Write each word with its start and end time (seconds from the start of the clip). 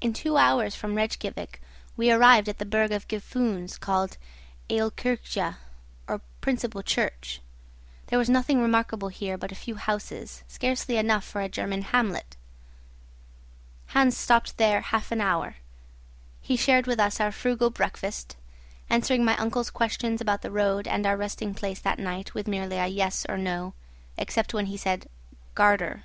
In 0.00 0.14
two 0.14 0.38
hours 0.38 0.74
from 0.74 0.94
Rejkiavik 0.94 1.60
we 1.94 2.10
arrived 2.10 2.48
at 2.48 2.56
the 2.56 2.64
burgh 2.64 2.90
of 2.92 3.06
Gufunes, 3.06 3.78
called 3.78 4.16
Aolkirkja, 4.70 5.56
or 6.08 6.22
principal 6.40 6.82
church. 6.82 7.42
There 8.06 8.18
was 8.18 8.30
nothing 8.30 8.62
remarkable 8.62 9.08
here 9.10 9.36
but 9.36 9.52
a 9.52 9.54
few 9.54 9.74
houses, 9.74 10.42
scarcely 10.48 10.96
enough 10.96 11.24
for 11.24 11.42
a 11.42 11.50
German 11.50 11.82
hamlet. 11.82 12.38
Hans 13.88 14.16
stopped 14.16 14.54
here 14.58 14.80
half 14.80 15.12
an 15.12 15.20
hour. 15.20 15.56
He 16.40 16.56
shared 16.56 16.86
with 16.86 16.98
us 16.98 17.20
our 17.20 17.30
frugal 17.30 17.68
breakfast; 17.68 18.36
answering 18.88 19.22
my 19.22 19.36
uncle's 19.36 19.68
questions 19.68 20.22
about 20.22 20.40
the 20.40 20.50
road 20.50 20.88
and 20.88 21.04
our 21.04 21.18
resting 21.18 21.52
place 21.52 21.80
that 21.80 21.98
night 21.98 22.32
with 22.32 22.48
merely 22.48 22.82
yes 22.88 23.26
or 23.28 23.36
no, 23.36 23.74
except 24.16 24.54
when 24.54 24.64
he 24.64 24.78
said 24.78 25.10
"Gardär." 25.54 26.04